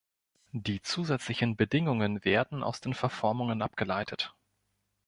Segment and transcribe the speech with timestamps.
[0.53, 4.33] Die zusätzlichen Bedingungen werden aus den Verformungen abgeleitet.